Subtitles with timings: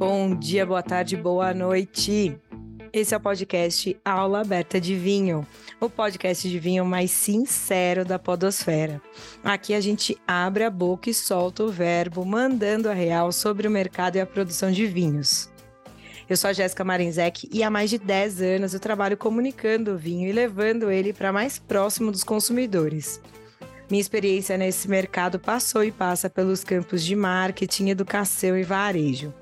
[0.00, 2.34] Bom dia, boa tarde, boa noite.
[2.90, 5.46] Esse é o podcast Aula Aberta de Vinho,
[5.78, 8.98] o podcast de vinho mais sincero da Podosfera.
[9.44, 13.70] Aqui a gente abre a boca e solta o verbo, mandando a real sobre o
[13.70, 15.50] mercado e a produção de vinhos.
[16.26, 19.98] Eu sou a Jéssica Marinzec e há mais de 10 anos eu trabalho comunicando o
[19.98, 23.20] vinho e levando ele para mais próximo dos consumidores.
[23.90, 29.34] Minha experiência nesse mercado passou e passa pelos campos de marketing, educação e varejo.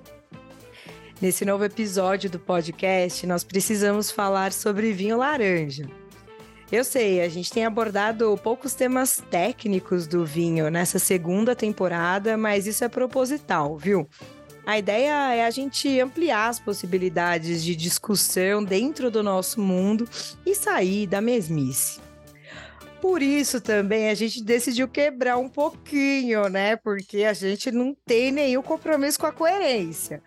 [1.21, 5.91] Nesse novo episódio do podcast, nós precisamos falar sobre vinho laranja.
[6.71, 12.69] Eu sei, a gente tem abordado poucos temas técnicos do vinho nessa segunda temporada, mas
[12.69, 14.09] isso é proposital, viu?
[14.65, 20.09] A ideia é a gente ampliar as possibilidades de discussão dentro do nosso mundo
[20.47, 22.01] e sair da mesmice.
[23.01, 26.75] Por isso também a gente decidiu quebrar um pouquinho, né?
[26.77, 30.21] Porque a gente não tem nenhum compromisso com a coerência.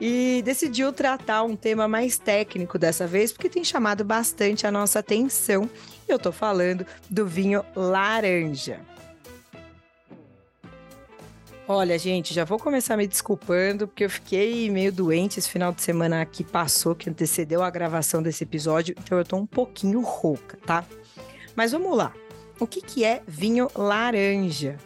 [0.00, 4.98] E decidiu tratar um tema mais técnico dessa vez, porque tem chamado bastante a nossa
[4.98, 5.70] atenção.
[6.08, 8.80] Eu tô falando do vinho laranja.
[11.70, 15.82] Olha, gente, já vou começar me desculpando, porque eu fiquei meio doente esse final de
[15.82, 20.56] semana que passou, que antecedeu a gravação desse episódio, então eu tô um pouquinho rouca,
[20.64, 20.82] tá?
[21.58, 22.14] Mas vamos lá.
[22.60, 24.76] O que, que é vinho laranja?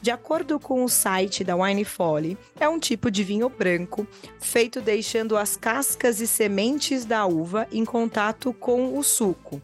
[0.00, 4.06] De acordo com o site da Wine Folly, é um tipo de vinho branco
[4.38, 9.60] feito deixando as cascas e sementes da uva em contato com o suco,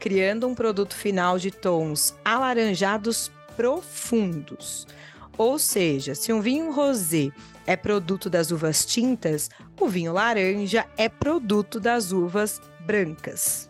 [0.00, 4.88] criando um produto final de tons alaranjados profundos.
[5.38, 7.30] Ou seja, se um vinho rosé
[7.68, 9.48] é produto das uvas tintas,
[9.80, 13.69] o vinho laranja é produto das uvas brancas.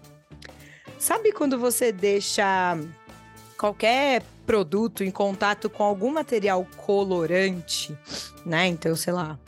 [1.01, 2.79] Sabe quando você deixa
[3.57, 7.97] qualquer produto em contato com algum material colorante,
[8.45, 8.67] né?
[8.67, 9.39] Então, sei lá,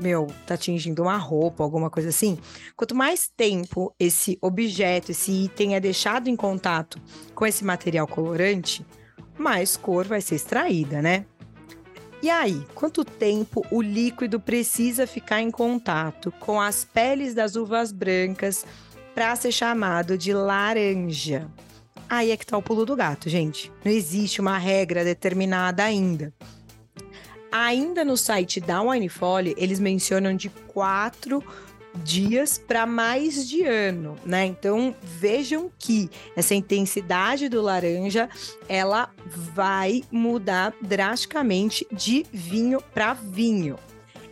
[0.00, 2.36] meu, tá tingindo uma roupa, alguma coisa assim.
[2.76, 7.00] Quanto mais tempo esse objeto, esse item é deixado em contato
[7.32, 8.84] com esse material colorante,
[9.38, 11.26] mais cor vai ser extraída, né?
[12.20, 17.92] E aí, quanto tempo o líquido precisa ficar em contato com as peles das uvas
[17.92, 18.66] brancas
[19.18, 21.50] para ser chamado de laranja.
[22.08, 23.72] Aí é que tá o pulo do gato, gente.
[23.84, 26.32] Não existe uma regra determinada ainda.
[27.50, 31.42] Ainda no site da Winefolly, eles mencionam de quatro
[31.96, 34.46] dias para mais de ano, né?
[34.46, 38.28] Então vejam que essa intensidade do laranja
[38.68, 43.80] ela vai mudar drasticamente de vinho para vinho.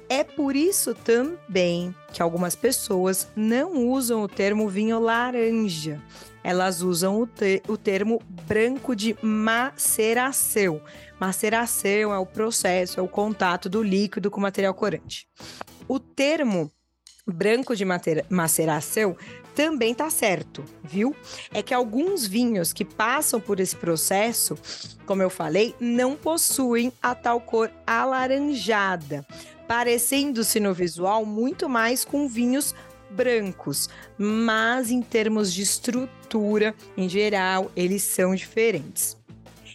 [0.09, 6.01] É por isso também que algumas pessoas não usam o termo vinho laranja.
[6.45, 10.81] Elas usam o, te o termo branco de maceração.
[11.19, 15.27] Maceração é o processo, é o contato do líquido com o material corante.
[15.89, 16.71] O termo
[17.27, 17.85] branco de
[18.31, 19.17] maceração
[19.57, 21.17] também tá certo, viu?
[21.53, 24.57] É que alguns vinhos que passam por esse processo,
[25.05, 29.27] como eu falei, não possuem a tal cor alaranjada
[29.67, 32.75] parecendo-se no visual muito mais com vinhos
[33.11, 33.89] brancos,
[34.19, 39.17] mas em termos de estrutura, em geral, eles são diferentes.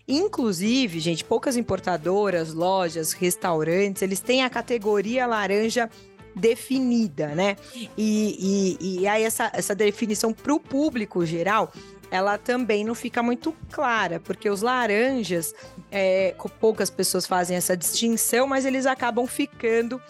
[0.08, 5.90] Inclusive, gente, poucas importadoras, lojas, restaurantes, eles têm a categoria laranja
[6.36, 7.56] definida, né?
[7.98, 11.72] E, e, e aí essa, essa definição para o público geral
[12.12, 15.56] ela também não fica muito clara, porque os laranjas,
[15.92, 20.02] é, poucas pessoas fazem essa distinção, mas eles acabam ficando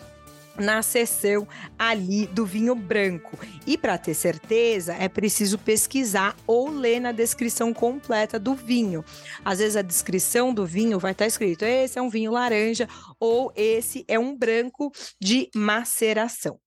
[0.57, 1.47] na seção
[1.77, 3.37] ali do vinho branco.
[3.65, 9.03] E para ter certeza, é preciso pesquisar ou ler na descrição completa do vinho.
[9.43, 12.87] Às vezes a descrição do vinho vai estar tá escrito: esse é um vinho laranja
[13.19, 16.59] ou esse é um branco de maceração.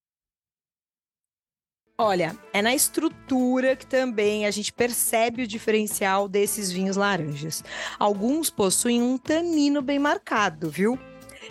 [1.97, 7.63] Olha, é na estrutura que também a gente percebe o diferencial desses vinhos laranjas.
[8.01, 10.99] Alguns possuem um tanino bem marcado, viu?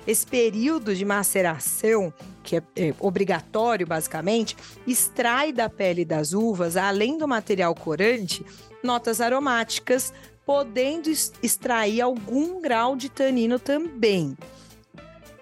[0.05, 7.17] Esse período de maceração, que é, é obrigatório basicamente, extrai da pele das uvas, além
[7.17, 8.45] do material corante,
[8.83, 10.11] notas aromáticas,
[10.45, 11.09] podendo
[11.41, 14.35] extrair algum grau de tanino também.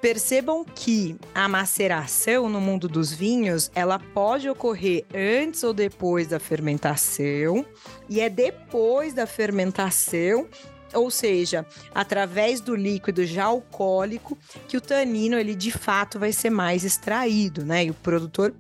[0.01, 6.39] Percebam que a maceração no mundo dos vinhos, ela pode ocorrer antes ou depois da
[6.39, 7.63] fermentação,
[8.09, 10.47] e é depois da fermentação
[10.93, 11.65] ou seja,
[11.95, 14.37] através do líquido já alcoólico,
[14.67, 17.85] que o tanino ele de fato vai ser mais extraído, né?
[17.85, 18.53] E o produtor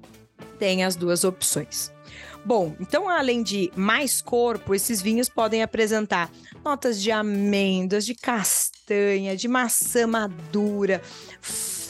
[0.57, 1.91] tem as duas opções.
[2.43, 6.31] Bom, então além de mais corpo, esses vinhos podem apresentar
[6.63, 11.01] notas de amêndoas, de castanha, de maçã madura,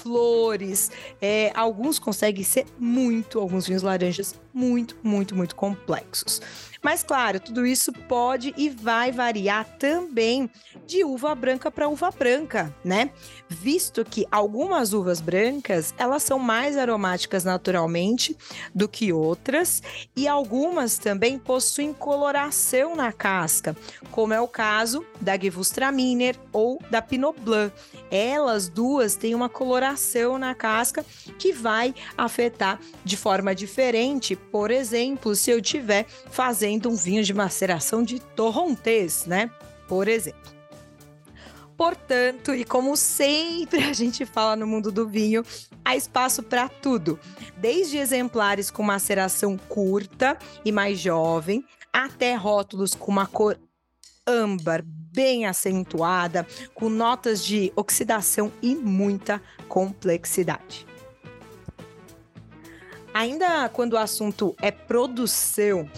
[0.02, 0.92] flores.
[1.22, 6.42] É, alguns conseguem ser muito, alguns vinhos laranjas, muito, muito, muito complexos.
[6.82, 10.50] Mas, claro, tudo isso pode e vai variar também
[10.88, 13.12] de uva branca para uva branca, né?
[13.48, 18.36] Visto que algumas uvas brancas, elas são mais aromáticas naturalmente
[18.74, 19.84] do que outras,
[20.16, 23.78] e algumas também possuem coloração na casca,
[24.10, 27.74] como é o caso da Gewürztraminer ou da Pinot Blanc.
[28.10, 31.06] Elas duas têm uma coloração na casca
[31.38, 34.38] que vai afetar de forma diferente.
[34.52, 39.50] Por exemplo, se eu tiver fazendo um vinho de maceração de torrontés, né?
[39.88, 40.52] Por exemplo.
[41.78, 45.44] Portanto, e como sempre a gente fala no mundo do vinho,
[45.84, 47.20] há espaço para tudo,
[47.58, 53.58] desde exemplares com maceração curta e mais jovem, até rótulos com uma cor
[54.28, 60.86] âmbar bem acentuada, com notas de oxidação e muita complexidade.
[63.14, 65.90] Ainda quando o assunto é produção,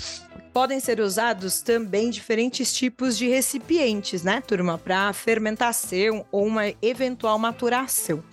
[0.52, 7.38] podem ser usados também diferentes tipos de recipientes, né, turma, para fermentação ou uma eventual
[7.40, 8.24] maturação.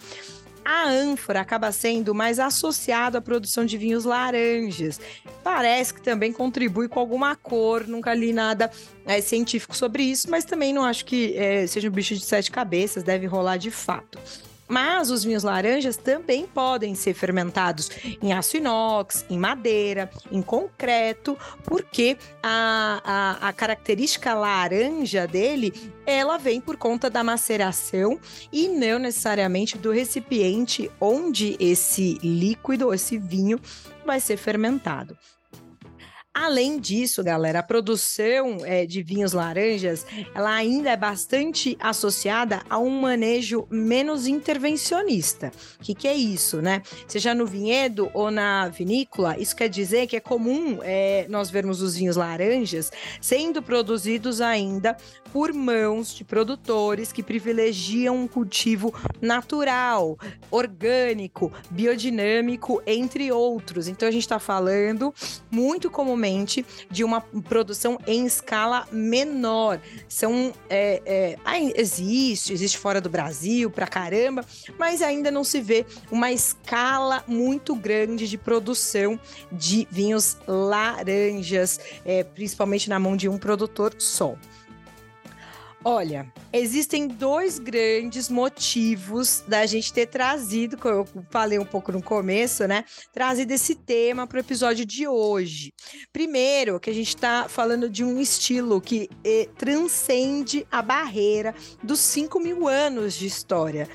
[0.63, 5.01] A ânfora acaba sendo mais associada à produção de vinhos laranjas.
[5.43, 8.71] Parece que também contribui com alguma cor, nunca li nada
[9.07, 12.51] é, científico sobre isso, mas também não acho que é, seja um bicho de sete
[12.51, 14.19] cabeças, deve rolar de fato.
[14.71, 17.91] Mas os vinhos laranjas também podem ser fermentados
[18.23, 23.01] em aço inox, em madeira, em concreto, porque a,
[23.43, 25.73] a, a característica laranja dele
[26.07, 28.21] ela vem por conta da maceração
[28.53, 33.61] e não necessariamente do recipiente onde esse líquido, esse vinho,
[34.07, 35.19] vai ser fermentado.
[36.33, 42.79] Além disso, galera, a produção é, de vinhos laranjas, ela ainda é bastante associada a
[42.79, 45.51] um manejo menos intervencionista.
[45.81, 46.83] O que, que, é isso, né?
[47.09, 51.83] Seja no vinhedo ou na vinícola, isso quer dizer que é comum é, nós vermos
[51.83, 54.97] os vinhos laranjas sendo produzidos ainda
[55.33, 60.19] por mãos de produtores que privilegiam um cultivo natural,
[60.51, 63.89] orgânico, biodinâmico, entre outros.
[63.89, 65.15] Então a gente está falando
[65.51, 69.81] muito comumente de uma produção em escala menor.
[70.09, 74.45] São é, é, existe, existe fora do Brasil pra caramba,
[74.79, 79.19] mas ainda não se vê uma escala muito grande de produção
[79.51, 84.37] de vinhos laranjas, é, principalmente na mão de um produtor só.
[85.83, 92.03] Olha, existem dois grandes motivos da gente ter trazido, como eu falei um pouco no
[92.03, 92.85] começo, né?
[93.15, 95.73] Trazido esse tema para o episódio de hoje.
[96.13, 102.01] Primeiro, que a gente está falando de um estilo que eh, transcende a barreira dos
[102.01, 103.89] 5 mil anos de história.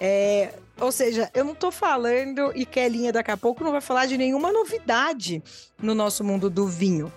[0.00, 4.06] É, ou seja, eu não estou falando, e Kelinha daqui a pouco não vai falar
[4.06, 5.42] de nenhuma novidade
[5.82, 7.12] no nosso mundo do vinho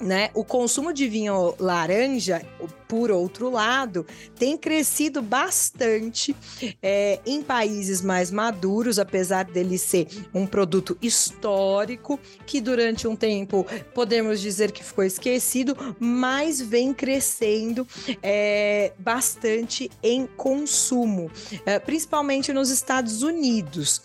[0.00, 0.30] né?
[0.34, 2.44] O consumo de vinho laranja,
[2.88, 4.06] por outro lado,
[4.38, 6.36] tem crescido bastante
[6.82, 13.66] é, em países mais maduros, apesar dele ser um produto histórico que durante um tempo
[13.92, 17.86] podemos dizer que ficou esquecido, mas vem crescendo
[18.22, 21.30] é, bastante em consumo,
[21.64, 24.02] é, principalmente nos Estados Unidos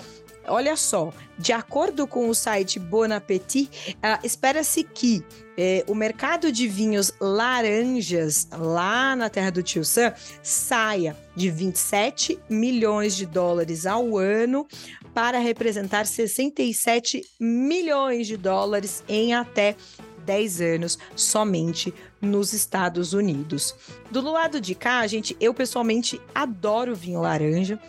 [0.48, 5.24] olha só, de acordo com o site Bon Appetit, uh, espera-se que
[5.58, 12.40] eh, o mercado de vinhos laranjas lá na terra do Tio Sam saia de 27
[12.50, 14.66] milhões de dólares ao ano
[15.14, 19.76] para representar 67 milhões de dólares em até
[20.26, 23.76] 10 anos somente nos Estados Unidos.
[24.12, 27.80] Do lado de cá, gente, eu pessoalmente adoro vinho laranja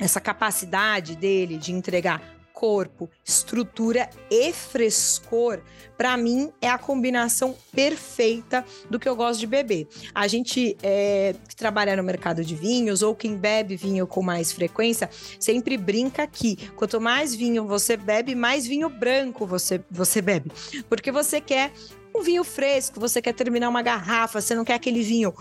[0.00, 5.60] essa capacidade dele de entregar corpo, estrutura e frescor,
[5.96, 9.88] para mim é a combinação perfeita do que eu gosto de beber.
[10.14, 14.52] A gente é, que trabalha no mercado de vinhos ou quem bebe vinho com mais
[14.52, 20.52] frequência sempre brinca que quanto mais vinho você bebe, mais vinho branco você, você bebe,
[20.86, 21.72] porque você quer
[22.14, 25.32] um vinho fresco, você quer terminar uma garrafa, você não quer aquele vinho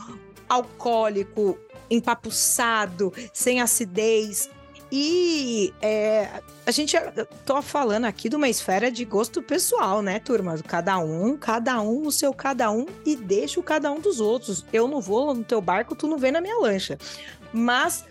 [0.48, 4.50] alcoólico, empapuçado, sem acidez.
[4.91, 6.98] E é, a gente
[7.46, 10.58] tô falando aqui de uma esfera de gosto pessoal, né, turma?
[10.67, 14.65] Cada um, cada um o seu cada um e deixa o cada um dos outros.
[14.74, 16.98] Eu não vou no teu barco, tu não vem na minha lancha.
[17.53, 18.03] Mas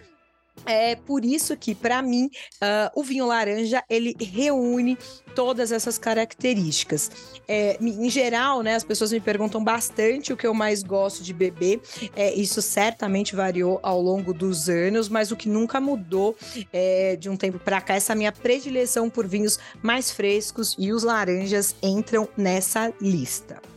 [0.67, 2.27] É por isso que, para mim,
[2.63, 4.99] uh, o vinho laranja ele reúne
[5.35, 7.11] todas essas características.
[7.47, 11.33] É, em geral, né, as pessoas me perguntam bastante o que eu mais gosto de
[11.33, 11.81] beber.
[12.17, 16.37] É, isso certamente variou ao longo dos anos, mas o que nunca mudou
[16.73, 21.05] é, de um tempo para cá, essa minha predileção por vinhos mais frescos e os
[21.05, 23.68] laranjas entram nessa lista.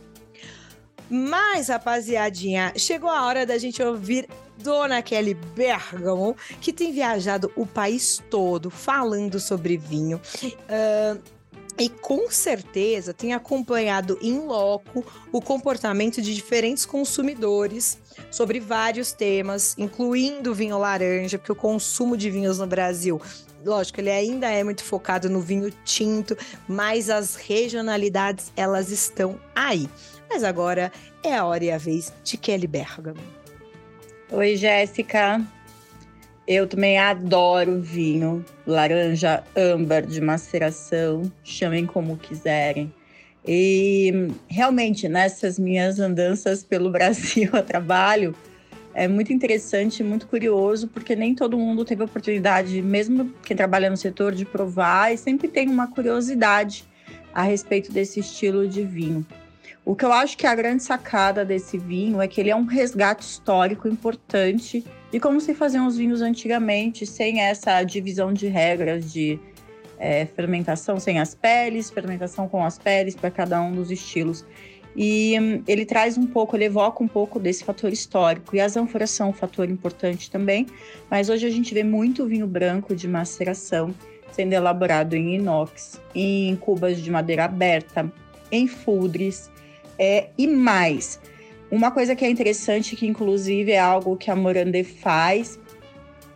[1.14, 4.26] Mas, rapaziadinha, chegou a hora da gente ouvir
[4.56, 10.18] Dona Kelly Bergamo, que tem viajado o país todo falando sobre vinho.
[10.42, 11.20] Uh,
[11.78, 17.98] e com certeza tem acompanhado em loco o comportamento de diferentes consumidores
[18.30, 23.20] sobre vários temas, incluindo vinho laranja, porque o consumo de vinhos no Brasil
[23.64, 29.88] lógico, ele ainda é muito focado no vinho tinto, mas as regionalidades elas estão aí.
[30.32, 30.90] Mas agora
[31.22, 33.20] é a hora e a vez de Kelly Bergamo.
[34.30, 35.42] Oi, Jéssica.
[36.48, 42.90] Eu também adoro vinho, laranja âmbar de maceração, chamem como quiserem.
[43.46, 48.34] E realmente, nessas minhas andanças pelo Brasil a trabalho,
[48.94, 53.98] é muito interessante, muito curioso, porque nem todo mundo teve oportunidade, mesmo quem trabalha no
[53.98, 56.86] setor, de provar, e sempre tem uma curiosidade
[57.34, 59.26] a respeito desse estilo de vinho.
[59.84, 62.56] O que eu acho que é a grande sacada desse vinho é que ele é
[62.56, 68.46] um resgate histórico importante de como se faziam os vinhos antigamente, sem essa divisão de
[68.46, 69.38] regras de
[69.98, 74.44] é, fermentação sem as peles, fermentação com as peles para cada um dos estilos.
[74.96, 78.54] E hum, ele traz um pouco, ele evoca um pouco desse fator histórico.
[78.54, 80.66] E as ânforas são um fator importante também,
[81.10, 83.94] mas hoje a gente vê muito vinho branco de maceração
[84.32, 88.10] sendo elaborado em inox, em cubas de madeira aberta,
[88.52, 89.50] em fudres,
[89.98, 91.18] é, e mais,
[91.70, 95.58] uma coisa que é interessante, que inclusive é algo que a Morandé faz,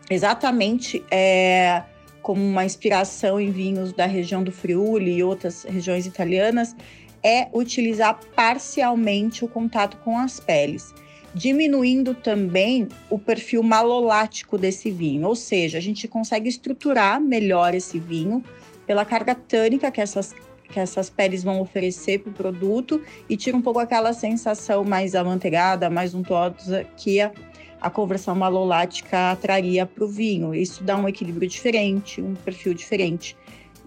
[0.09, 1.83] exatamente é,
[2.23, 6.75] como uma inspiração em vinhos da região do Friuli e outras regiões italianas,
[7.23, 10.95] é utilizar parcialmente o contato com as peles,
[11.35, 17.99] diminuindo também o perfil malolático desse vinho, ou seja, a gente consegue estruturar melhor esse
[17.99, 18.43] vinho
[18.87, 20.35] pela carga tânica que essas
[20.69, 25.15] que essas peles vão oferecer para o produto e tira um pouco aquela sensação mais
[25.15, 27.33] amanteigada, mais untuosa que a,
[27.81, 30.55] a conversão malolática traria para o vinho.
[30.55, 33.37] Isso dá um equilíbrio diferente, um perfil diferente.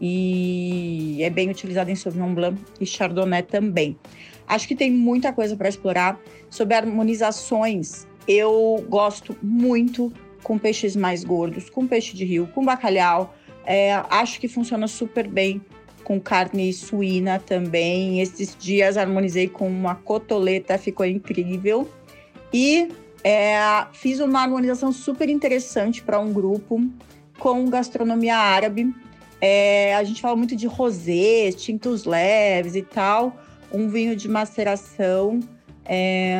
[0.01, 3.97] E é bem utilizado em Sauvignon Blanc e Chardonnay também.
[4.47, 6.19] Acho que tem muita coisa para explorar.
[6.49, 13.35] Sobre harmonizações, eu gosto muito com peixes mais gordos, com peixe de rio, com bacalhau.
[13.65, 15.61] É, acho que funciona super bem
[16.09, 18.19] com carne suína também.
[18.19, 21.87] Esses dias harmonizei com uma cotoleta, ficou incrível.
[22.51, 22.89] E
[23.23, 23.59] é,
[23.93, 26.83] fiz uma harmonização super interessante para um grupo
[27.37, 28.91] com gastronomia árabe.
[29.39, 33.37] É, a gente fala muito de rosés, tintos leves e tal.
[33.71, 35.39] Um vinho de maceração
[35.85, 36.39] é,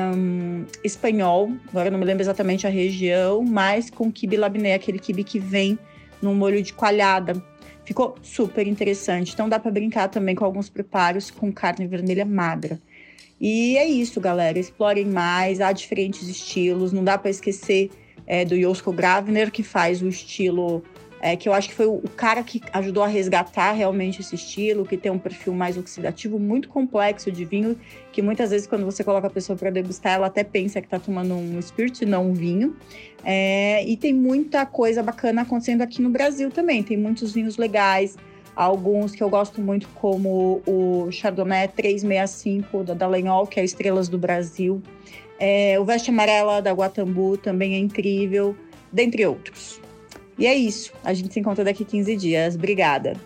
[0.83, 5.37] espanhol, agora não me lembro exatamente a região, mas com quibe labiné, aquele quibe que
[5.37, 5.77] vem
[6.21, 7.41] no molho de coalhada.
[7.83, 9.33] Ficou super interessante.
[9.33, 12.79] Então dá para brincar também com alguns preparos com carne vermelha magra.
[13.39, 14.59] E é isso, galera.
[14.59, 16.91] Explorem mais, há diferentes estilos.
[16.91, 17.89] Não dá para esquecer
[18.27, 20.83] é, do Josko Gravner, que faz o estilo
[21.21, 24.85] é, que eu acho que foi o, cara que ajudou a resgatar realmente esse estilo,
[24.85, 27.77] que tem um perfil mais oxidativo, muito complexo de vinho,
[28.11, 30.99] que muitas vezes quando você coloca a pessoa para degustar, ela até pensa que está
[30.99, 32.75] tomando um spirit, não um vinho.
[33.23, 38.15] É, e tem muita coisa bacana acontecendo aqui no Brasil também, tem muitos vinhos legais,
[38.55, 44.17] alguns que eu gosto muito, como o Chardonnay 365 da Dallagnol, que é Estrelas do
[44.17, 44.81] Brasil.
[45.37, 48.55] É, o Veste Amarela da Guatambu também é incrível,
[48.91, 49.79] dentre outros.
[50.39, 50.93] E é isso.
[51.03, 52.55] A gente se encontra daqui 15 dias.
[52.55, 53.19] Obrigada.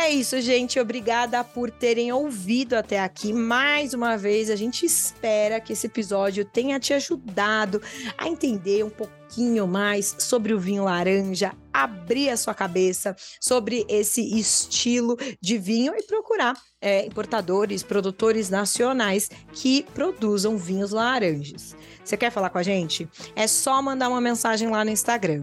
[0.00, 0.78] É isso, gente.
[0.78, 3.32] Obrigada por terem ouvido até aqui.
[3.32, 7.82] Mais uma vez, a gente espera que esse episódio tenha te ajudado
[8.16, 14.22] a entender um pouquinho mais sobre o vinho laranja, abrir a sua cabeça sobre esse
[14.38, 21.74] estilo de vinho e procurar é, importadores, produtores nacionais que produzam vinhos laranjas.
[22.08, 23.06] Você quer falar com a gente?
[23.36, 25.42] É só mandar uma mensagem lá no Instagram